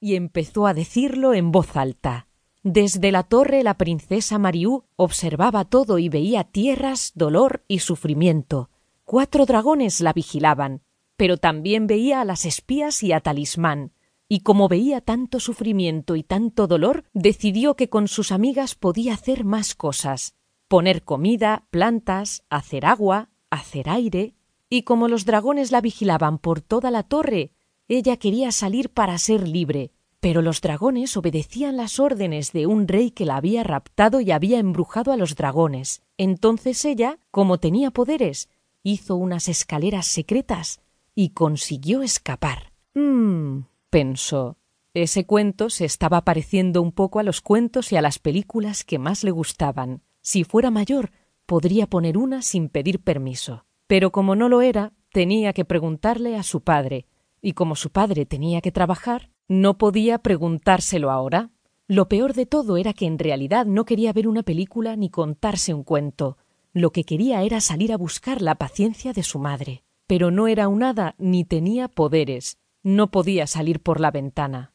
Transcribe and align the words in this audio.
y 0.00 0.14
empezó 0.16 0.66
a 0.66 0.74
decirlo 0.74 1.34
en 1.34 1.52
voz 1.52 1.76
alta. 1.76 2.28
Desde 2.62 3.12
la 3.12 3.22
torre 3.22 3.62
la 3.62 3.74
princesa 3.74 4.38
Mariú 4.38 4.84
observaba 4.96 5.64
todo 5.64 5.98
y 5.98 6.08
veía 6.08 6.44
tierras, 6.44 7.12
dolor 7.14 7.64
y 7.68 7.78
sufrimiento. 7.78 8.70
Cuatro 9.04 9.46
dragones 9.46 10.00
la 10.00 10.12
vigilaban, 10.12 10.82
pero 11.16 11.36
también 11.36 11.86
veía 11.86 12.20
a 12.20 12.24
las 12.24 12.44
espías 12.44 13.02
y 13.02 13.12
a 13.12 13.20
Talismán, 13.20 13.92
y 14.28 14.40
como 14.40 14.68
veía 14.68 15.00
tanto 15.00 15.40
sufrimiento 15.40 16.14
y 16.16 16.22
tanto 16.22 16.66
dolor, 16.66 17.04
decidió 17.14 17.74
que 17.74 17.88
con 17.88 18.08
sus 18.08 18.32
amigas 18.32 18.74
podía 18.74 19.14
hacer 19.14 19.44
más 19.44 19.74
cosas 19.74 20.34
poner 20.68 21.02
comida, 21.02 21.66
plantas, 21.70 22.44
hacer 22.50 22.84
agua, 22.84 23.30
hacer 23.50 23.88
aire, 23.88 24.34
y 24.68 24.82
como 24.82 25.08
los 25.08 25.24
dragones 25.24 25.72
la 25.72 25.80
vigilaban 25.80 26.38
por 26.38 26.60
toda 26.60 26.90
la 26.90 27.02
torre, 27.02 27.52
ella 27.88 28.16
quería 28.16 28.52
salir 28.52 28.90
para 28.90 29.16
ser 29.18 29.48
libre, 29.48 29.92
pero 30.20 30.42
los 30.42 30.60
dragones 30.60 31.16
obedecían 31.16 31.76
las 31.76 31.98
órdenes 32.00 32.52
de 32.52 32.66
un 32.66 32.88
rey 32.88 33.10
que 33.10 33.24
la 33.24 33.36
había 33.36 33.62
raptado 33.62 34.20
y 34.20 34.30
había 34.30 34.58
embrujado 34.58 35.12
a 35.12 35.16
los 35.16 35.36
dragones. 35.36 36.02
Entonces 36.16 36.84
ella, 36.84 37.18
como 37.30 37.58
tenía 37.58 37.90
poderes, 37.90 38.48
hizo 38.82 39.16
unas 39.16 39.48
escaleras 39.48 40.06
secretas 40.06 40.80
y 41.14 41.30
consiguió 41.30 42.02
escapar. 42.02 42.72
Mmm, 42.94 43.60
pensó. 43.90 44.58
Ese 44.94 45.26
cuento 45.26 45.70
se 45.70 45.84
estaba 45.84 46.24
pareciendo 46.24 46.82
un 46.82 46.92
poco 46.92 47.20
a 47.20 47.22
los 47.22 47.40
cuentos 47.40 47.92
y 47.92 47.96
a 47.96 48.02
las 48.02 48.18
películas 48.18 48.84
que 48.84 48.98
más 48.98 49.22
le 49.22 49.30
gustaban. 49.30 50.02
Si 50.20 50.44
fuera 50.44 50.70
mayor, 50.70 51.10
podría 51.46 51.86
poner 51.86 52.18
una 52.18 52.42
sin 52.42 52.68
pedir 52.68 53.00
permiso. 53.00 53.64
Pero 53.86 54.10
como 54.10 54.34
no 54.34 54.48
lo 54.48 54.60
era, 54.60 54.92
tenía 55.12 55.52
que 55.52 55.64
preguntarle 55.64 56.36
a 56.36 56.42
su 56.42 56.62
padre, 56.62 57.06
y 57.40 57.52
como 57.52 57.76
su 57.76 57.90
padre 57.90 58.26
tenía 58.26 58.60
que 58.60 58.72
trabajar, 58.72 59.30
no 59.48 59.78
podía 59.78 60.18
preguntárselo 60.18 61.10
ahora. 61.10 61.50
Lo 61.86 62.08
peor 62.08 62.34
de 62.34 62.46
todo 62.46 62.76
era 62.76 62.92
que 62.92 63.06
en 63.06 63.18
realidad 63.18 63.66
no 63.66 63.84
quería 63.84 64.12
ver 64.12 64.28
una 64.28 64.42
película 64.42 64.94
ni 64.96 65.08
contarse 65.08 65.72
un 65.72 65.84
cuento. 65.84 66.36
Lo 66.72 66.90
que 66.90 67.04
quería 67.04 67.42
era 67.42 67.60
salir 67.60 67.92
a 67.92 67.96
buscar 67.96 68.42
la 68.42 68.56
paciencia 68.56 69.12
de 69.12 69.22
su 69.22 69.38
madre. 69.38 69.84
Pero 70.06 70.30
no 70.30 70.48
era 70.48 70.68
un 70.68 70.82
hada 70.82 71.14
ni 71.18 71.44
tenía 71.44 71.88
poderes. 71.88 72.58
No 72.82 73.10
podía 73.10 73.46
salir 73.46 73.80
por 73.82 74.00
la 74.00 74.10
ventana. 74.10 74.74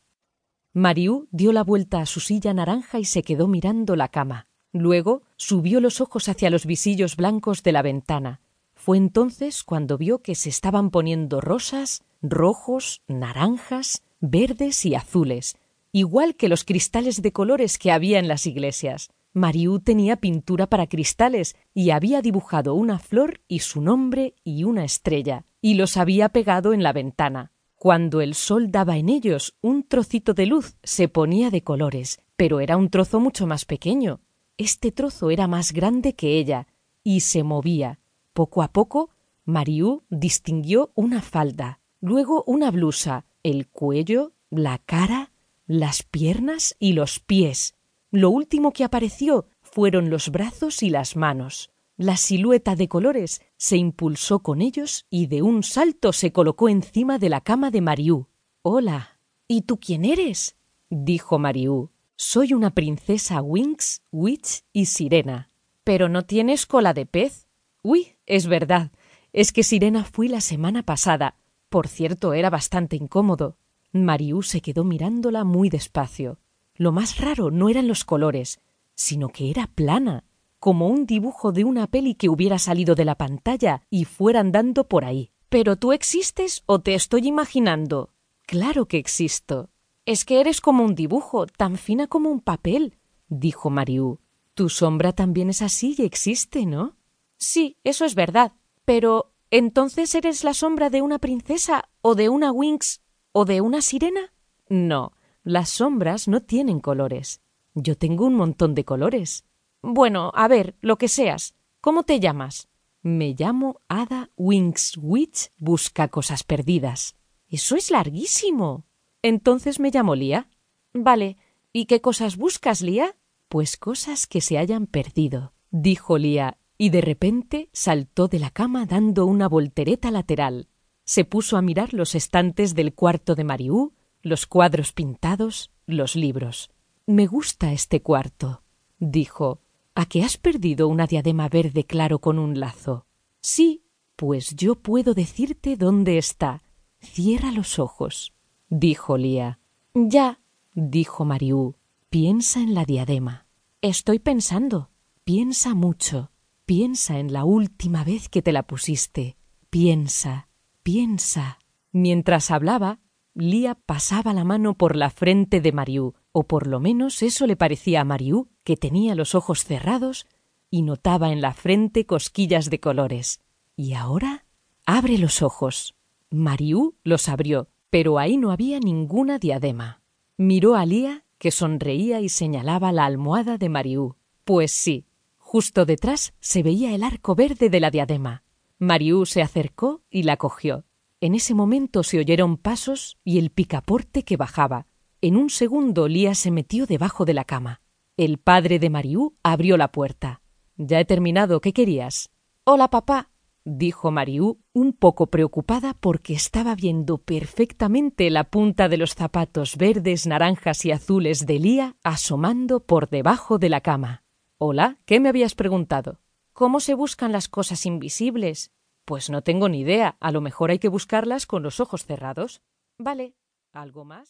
Mariú 0.74 1.28
dio 1.32 1.54
la 1.54 1.64
vuelta 1.64 2.02
a 2.02 2.08
su 2.08 2.20
silla 2.20 2.54
naranja 2.54 3.00
y 3.00 3.06
se 3.06 3.22
quedó 3.22 3.48
mirando 3.48 3.96
la 3.96 4.08
cama. 4.08 4.48
Luego 4.72 5.22
subió 5.38 5.80
los 5.80 6.02
ojos 6.02 6.30
hacia 6.30 6.50
los 6.50 6.66
visillos 6.66 7.16
blancos 7.16 7.62
de 7.62 7.72
la 7.72 7.84
ventana. 7.84 8.42
Fue 8.74 8.98
entonces 8.98 9.64
cuando 9.64 10.00
vio 10.00 10.24
que 10.24 10.34
se 10.34 10.50
estaban 10.50 10.90
poniendo 10.90 11.42
rosas, 11.42 12.04
rojos, 12.24 13.04
naranjas, 13.08 14.02
verdes 14.22 14.86
y 14.86 14.96
azules, 14.96 15.58
igual 15.92 16.36
que 16.36 16.50
los 16.50 16.64
cristales 16.64 17.22
de 17.22 17.34
colores 17.34 17.78
que 17.78 17.92
había 17.92 18.18
en 18.18 18.28
las 18.28 18.48
iglesias. 18.48 19.12
Mariú 19.34 19.80
tenía 19.80 20.18
pintura 20.18 20.68
para 20.68 20.88
cristales 20.88 21.56
y 21.74 21.90
había 21.90 22.22
dibujado 22.22 22.76
una 22.76 22.98
flor 22.98 23.42
y 23.48 23.60
su 23.60 23.82
nombre 23.82 24.36
y 24.44 24.64
una 24.64 24.86
estrella, 24.86 25.46
y 25.62 25.74
los 25.74 25.98
había 25.98 26.30
pegado 26.30 26.72
en 26.74 26.82
la 26.82 26.94
ventana. 26.94 27.52
Cuando 27.76 28.22
el 28.22 28.36
sol 28.36 28.72
daba 28.72 28.98
en 28.98 29.10
ellos, 29.10 29.56
un 29.60 29.84
trocito 29.84 30.34
de 30.34 30.46
luz 30.46 30.78
se 30.84 31.10
ponía 31.10 31.50
de 31.50 31.64
colores, 31.64 32.22
pero 32.38 32.62
era 32.62 32.78
un 32.78 32.90
trozo 32.90 33.20
mucho 33.20 33.48
más 33.48 33.66
pequeño. 33.66 34.22
Este 34.58 34.92
trozo 34.92 35.32
era 35.32 35.48
más 35.48 35.74
grande 35.74 36.14
que 36.14 36.38
ella, 36.38 36.68
y 37.04 37.20
se 37.22 37.44
movía. 37.44 38.00
Poco 38.34 38.64
a 38.64 38.72
poco, 38.72 39.10
Mariú 39.46 40.04
distinguió 40.10 40.92
una 40.96 41.22
falda, 41.22 41.80
luego 42.04 42.44
una 42.46 42.70
blusa, 42.70 43.26
el 43.44 43.70
cuello, 43.70 44.34
la 44.50 44.78
cara, 44.78 45.32
las 45.68 46.04
piernas 46.04 46.76
y 46.78 46.92
los 46.92 47.22
pies. 47.22 47.76
Lo 48.12 48.30
último 48.30 48.74
que 48.74 48.84
apareció 48.84 49.48
fueron 49.62 50.10
los 50.10 50.30
brazos 50.30 50.84
y 50.84 50.90
las 50.90 51.16
manos. 51.16 51.72
La 51.96 52.18
silueta 52.18 52.76
de 52.76 52.90
colores 52.90 53.42
se 53.56 53.78
impulsó 53.78 54.40
con 54.40 54.62
ellos 54.62 55.06
y 55.10 55.28
de 55.28 55.44
un 55.44 55.64
salto 55.64 56.12
se 56.12 56.34
colocó 56.34 56.68
encima 56.68 57.20
de 57.20 57.30
la 57.30 57.40
cama 57.40 57.72
de 57.72 57.80
Mariú. 57.80 58.28
Hola. 58.64 59.18
¿Y 59.48 59.62
tú 59.62 59.80
quién 59.80 60.04
eres? 60.04 60.58
dijo 60.90 61.40
Mariú. 61.40 61.90
Soy 62.18 62.54
una 62.54 62.72
princesa 62.72 63.42
Winx, 63.42 64.02
Witch 64.12 64.66
y 64.74 64.88
Sirena. 64.88 65.52
Pero 65.86 66.10
no 66.10 66.26
tienes 66.26 66.66
cola 66.66 66.94
de 66.94 67.06
pez. 67.06 67.48
Uy, 67.82 68.18
es 68.26 68.48
verdad. 68.48 68.92
Es 69.32 69.54
que 69.54 69.64
Sirena 69.64 70.04
fui 70.04 70.28
la 70.28 70.42
semana 70.42 70.84
pasada. 70.84 71.38
Por 71.74 71.88
cierto, 71.88 72.36
era 72.36 72.52
bastante 72.52 72.96
incómodo. 72.96 73.58
Mariú 73.94 74.44
se 74.44 74.62
quedó 74.62 74.84
mirándola 74.84 75.44
muy 75.44 75.72
despacio. 75.72 76.38
Lo 76.76 76.92
más 76.92 77.18
raro 77.18 77.50
no 77.50 77.68
eran 77.68 77.88
los 77.88 78.06
colores, 78.06 78.62
sino 78.94 79.30
que 79.30 79.50
era 79.50 79.66
plana, 79.66 80.24
como 80.60 80.88
un 80.88 81.08
dibujo 81.08 81.52
de 81.52 81.64
una 81.64 81.88
peli 81.88 82.14
que 82.14 82.30
hubiera 82.30 82.60
salido 82.60 82.94
de 82.94 83.06
la 83.06 83.16
pantalla 83.16 83.82
y 83.90 84.06
fuera 84.06 84.40
andando 84.40 84.88
por 84.88 85.04
ahí. 85.04 85.32
¿Pero 85.50 85.76
tú 85.76 85.94
existes 85.94 86.62
o 86.68 86.80
te 86.80 86.94
estoy 86.94 87.28
imaginando? 87.28 88.12
Claro 88.46 88.86
que 88.86 89.00
existo. 89.00 89.72
Es 90.06 90.26
que 90.26 90.42
eres 90.42 90.62
como 90.62 90.84
un 90.84 90.94
dibujo, 90.94 91.48
tan 91.48 91.78
fina 91.78 92.06
como 92.06 92.30
un 92.30 92.42
papel, 92.42 93.00
dijo 93.30 93.72
Mariú. 93.72 94.20
Tu 94.54 94.70
sombra 94.70 95.12
también 95.12 95.50
es 95.50 95.64
así 95.64 95.96
y 95.98 96.04
existe, 96.04 96.68
¿no? 96.68 96.98
Sí, 97.38 97.78
eso 97.84 98.06
es 98.06 98.14
verdad. 98.14 98.52
Pero 98.86 99.33
¿Entonces 99.56 100.16
eres 100.16 100.44
la 100.44 100.56
sombra 100.56 100.90
de 100.90 101.04
una 101.04 101.20
princesa 101.20 101.88
o 102.02 102.16
de 102.16 102.28
una 102.28 102.52
Winx 102.52 103.04
o 103.34 103.46
de 103.46 103.62
una 103.62 103.84
sirena? 103.84 104.34
No, 104.68 105.12
las 105.44 105.70
sombras 105.70 106.28
no 106.28 106.42
tienen 106.42 106.80
colores. 106.80 107.40
Yo 107.76 107.96
tengo 107.96 108.26
un 108.26 108.34
montón 108.34 108.74
de 108.74 108.84
colores. 108.84 109.46
Bueno, 109.84 110.32
a 110.34 110.48
ver, 110.48 110.76
lo 110.82 110.98
que 110.98 111.08
seas. 111.08 111.54
¿Cómo 111.82 112.02
te 112.02 112.20
llamas? 112.20 112.68
Me 113.04 113.36
llamo 113.38 113.80
Ada 113.90 114.32
Winx 114.38 114.98
Witch 114.98 115.52
Busca 115.58 116.08
Cosas 116.08 116.44
Perdidas. 116.44 117.16
Eso 117.48 117.76
es 117.76 117.92
larguísimo. 117.92 118.88
Entonces 119.22 119.80
me 119.80 119.92
llamo 119.92 120.16
Lía. 120.16 120.50
Vale. 120.94 121.38
¿Y 121.72 121.86
qué 121.86 122.02
cosas 122.02 122.38
buscas, 122.38 122.82
Lía? 122.82 123.16
Pues 123.50 123.78
cosas 123.78 124.26
que 124.26 124.42
se 124.42 124.58
hayan 124.58 124.88
perdido, 124.88 125.54
dijo 125.70 126.18
Lía 126.18 126.58
y 126.78 126.90
de 126.90 127.02
repente 127.02 127.70
saltó 127.74 128.28
de 128.28 128.40
la 128.40 128.50
cama 128.50 128.86
dando 128.86 129.26
una 129.26 129.48
voltereta 129.48 130.12
lateral. 130.12 130.68
Se 131.06 131.26
puso 131.26 131.58
a 131.58 131.62
mirar 131.62 131.94
los 131.94 132.16
estantes 132.16 132.76
del 132.76 132.94
cuarto 132.94 133.36
de 133.36 133.44
Mariú, 133.44 133.94
los 134.22 134.48
cuadros 134.48 134.94
pintados, 134.94 135.72
los 135.86 136.16
libros. 136.16 136.72
Me 137.06 137.28
gusta 137.28 137.74
este 137.74 138.02
cuarto, 138.02 138.64
dijo. 139.00 139.60
¿A 139.96 140.08
qué 140.08 140.24
has 140.24 140.38
perdido 140.38 140.88
una 140.88 141.06
diadema 141.06 141.50
verde 141.50 141.84
claro 141.84 142.20
con 142.20 142.40
un 142.40 142.60
lazo? 142.60 143.06
Sí, 143.42 143.84
pues 144.16 144.56
yo 144.56 144.76
puedo 144.76 145.14
decirte 145.14 145.76
dónde 145.76 146.18
está. 146.18 146.64
Cierra 147.00 147.52
los 147.52 147.78
ojos, 147.78 148.34
dijo 148.70 149.18
Lía. 149.18 149.60
Ya, 149.94 150.40
dijo 150.74 151.26
Mariú. 151.26 151.76
Piensa 152.10 152.62
en 152.62 152.74
la 152.74 152.86
diadema. 152.86 153.46
Estoy 153.82 154.20
pensando. 154.20 154.90
Piensa 155.24 155.74
mucho. 155.76 156.32
Piensa 156.66 157.20
en 157.20 157.34
la 157.34 157.44
última 157.44 158.06
vez 158.06 158.30
que 158.30 158.42
te 158.42 158.54
la 158.54 158.64
pusiste. 158.64 159.36
Piensa, 159.70 160.48
piensa. 160.82 161.60
Mientras 161.92 162.52
hablaba, 162.52 163.00
Lía 163.36 163.76
pasaba 163.76 164.34
la 164.34 164.46
mano 164.46 164.78
por 164.78 164.96
la 164.96 165.10
frente 165.10 165.60
de 165.60 165.72
Mariú, 165.72 166.14
o 166.32 166.44
por 166.44 166.68
lo 166.68 166.80
menos 166.80 167.22
eso 167.22 167.48
le 167.48 167.58
parecía 167.58 168.02
a 168.02 168.06
Mariú, 168.06 168.50
que 168.64 168.78
tenía 168.78 169.14
los 169.16 169.36
ojos 169.36 169.66
cerrados 169.66 170.26
y 170.70 170.84
notaba 170.84 171.32
en 171.32 171.42
la 171.42 171.54
frente 171.54 172.06
cosquillas 172.06 172.70
de 172.70 172.80
colores. 172.80 173.42
¿Y 173.76 173.94
ahora? 173.94 174.46
Abre 174.86 175.18
los 175.18 175.42
ojos. 175.42 175.96
Mariú 176.30 176.96
los 177.04 177.28
abrió, 177.28 177.68
pero 177.90 178.20
ahí 178.20 178.38
no 178.38 178.52
había 178.52 178.80
ninguna 178.80 179.38
diadema. 179.38 180.02
Miró 180.38 180.76
a 180.76 180.86
Lía, 180.86 181.26
que 181.40 181.52
sonreía 181.52 182.22
y 182.22 182.30
señalaba 182.30 182.92
la 182.92 183.06
almohada 183.06 183.58
de 183.58 183.70
Mariú. 183.70 184.16
Pues 184.46 184.72
sí, 184.72 185.06
Justo 185.54 185.86
detrás 185.86 186.34
se 186.40 186.64
veía 186.64 186.96
el 186.96 187.04
arco 187.04 187.36
verde 187.36 187.70
de 187.70 187.80
la 187.80 187.92
diadema. 187.92 188.44
Mariú 188.80 189.28
se 189.28 189.44
acercó 189.44 190.02
y 190.10 190.24
la 190.24 190.36
cogió. 190.36 190.84
En 191.22 191.36
ese 191.36 191.54
momento 191.54 192.02
se 192.02 192.18
oyeron 192.18 192.58
pasos 192.58 193.20
y 193.24 193.38
el 193.38 193.52
picaporte 193.52 194.24
que 194.24 194.36
bajaba. 194.36 194.88
En 195.22 195.38
un 195.38 195.52
segundo 195.52 196.08
Lía 196.08 196.34
se 196.34 196.50
metió 196.50 196.88
debajo 196.88 197.24
de 197.24 197.36
la 197.36 197.44
cama. 197.44 197.82
El 198.18 198.40
padre 198.40 198.80
de 198.80 198.90
Mariú 198.90 199.38
abrió 199.44 199.78
la 199.78 199.92
puerta. 199.92 200.42
Ya 200.76 201.00
he 201.00 201.06
terminado. 201.06 201.62
¿Qué 201.62 201.72
querías? 201.72 202.32
Hola, 202.64 202.90
papá, 202.90 203.30
dijo 203.64 204.10
Mariú, 204.10 204.60
un 204.74 204.92
poco 204.92 205.28
preocupada 205.28 205.94
porque 205.94 206.34
estaba 206.34 206.74
viendo 206.74 207.20
perfectamente 207.20 208.32
la 208.32 208.46
punta 208.46 208.90
de 208.90 208.98
los 208.98 209.14
zapatos 209.14 209.78
verdes, 209.78 210.26
naranjas 210.26 210.84
y 210.84 210.92
azules 210.92 211.46
de 211.46 211.60
Lía 211.60 211.96
asomando 212.04 212.80
por 212.80 213.08
debajo 213.08 213.60
de 213.60 213.70
la 213.70 213.82
cama. 213.82 214.24
Hola, 214.60 214.98
¿qué 215.06 215.20
me 215.20 215.30
habías 215.30 215.56
preguntado? 215.56 216.20
¿Cómo 216.54 216.80
se 216.80 216.94
buscan 216.94 217.32
las 217.32 217.48
cosas 217.50 217.86
invisibles? 217.86 218.72
Pues 219.06 219.30
no 219.30 219.42
tengo 219.42 219.68
ni 219.68 219.82
idea. 219.82 220.16
A 220.20 220.32
lo 220.32 220.42
mejor 220.42 220.72
hay 220.72 220.80
que 220.80 220.88
buscarlas 220.90 221.46
con 221.46 221.64
los 221.64 221.80
ojos 221.80 222.06
cerrados. 222.06 222.62
Vale. 222.98 223.36
¿Algo 223.74 224.06
más? 224.06 224.30